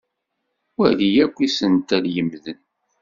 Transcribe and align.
Wali 0.77 1.09
akk 1.25 1.37
isental 1.47 2.05
yemmden. 2.13 2.59